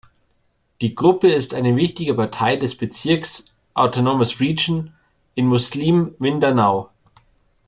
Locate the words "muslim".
5.45-6.15